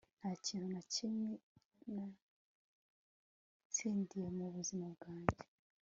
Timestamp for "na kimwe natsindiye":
0.75-4.27